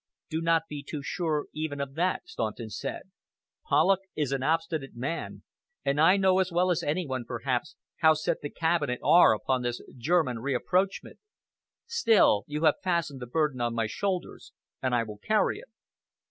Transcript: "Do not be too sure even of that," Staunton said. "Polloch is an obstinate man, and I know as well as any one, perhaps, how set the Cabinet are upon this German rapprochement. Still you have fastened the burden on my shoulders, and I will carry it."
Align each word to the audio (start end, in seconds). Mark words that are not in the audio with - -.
"Do 0.31 0.41
not 0.41 0.63
be 0.67 0.81
too 0.81 1.03
sure 1.03 1.45
even 1.53 1.79
of 1.79 1.93
that," 1.93 2.27
Staunton 2.27 2.71
said. 2.71 3.11
"Polloch 3.69 3.99
is 4.15 4.31
an 4.31 4.41
obstinate 4.41 4.95
man, 4.95 5.43
and 5.85 6.01
I 6.01 6.17
know 6.17 6.39
as 6.39 6.51
well 6.51 6.71
as 6.71 6.81
any 6.81 7.05
one, 7.05 7.23
perhaps, 7.23 7.75
how 7.97 8.15
set 8.15 8.41
the 8.41 8.49
Cabinet 8.49 8.99
are 9.03 9.31
upon 9.35 9.61
this 9.61 9.79
German 9.95 10.39
rapprochement. 10.39 11.19
Still 11.85 12.45
you 12.47 12.63
have 12.63 12.81
fastened 12.83 13.19
the 13.21 13.27
burden 13.27 13.61
on 13.61 13.75
my 13.75 13.85
shoulders, 13.85 14.53
and 14.81 14.95
I 14.95 15.03
will 15.03 15.19
carry 15.19 15.59
it." 15.59 15.69